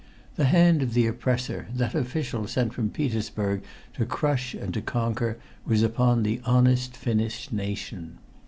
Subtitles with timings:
[0.35, 3.61] The hand of the oppressor, that official sent from Petersburg
[3.93, 8.17] to crush and to conquer, was upon the honest Finnish nation.